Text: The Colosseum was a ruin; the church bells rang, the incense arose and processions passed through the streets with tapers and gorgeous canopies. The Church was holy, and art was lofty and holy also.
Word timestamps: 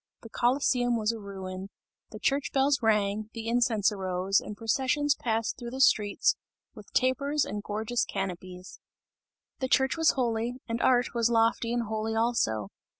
The 0.23 0.29
Colosseum 0.29 0.97
was 0.97 1.11
a 1.11 1.19
ruin; 1.19 1.69
the 2.09 2.17
church 2.17 2.51
bells 2.51 2.79
rang, 2.81 3.29
the 3.33 3.47
incense 3.47 3.91
arose 3.91 4.39
and 4.39 4.57
processions 4.57 5.13
passed 5.13 5.57
through 5.59 5.69
the 5.69 5.79
streets 5.79 6.35
with 6.73 6.91
tapers 6.93 7.45
and 7.45 7.61
gorgeous 7.61 8.03
canopies. 8.03 8.79
The 9.59 9.67
Church 9.69 9.97
was 9.97 10.13
holy, 10.13 10.55
and 10.67 10.81
art 10.81 11.13
was 11.13 11.29
lofty 11.29 11.71
and 11.71 11.83
holy 11.83 12.15
also. 12.15 12.69